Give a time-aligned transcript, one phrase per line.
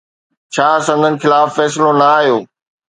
[0.53, 2.37] ڇا سندن خلاف فيصلو نه آيو؟